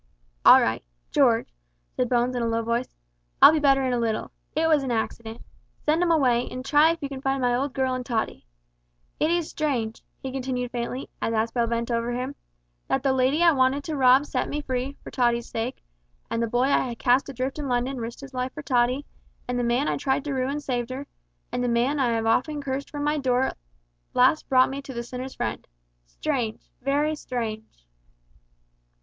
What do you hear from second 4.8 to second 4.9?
an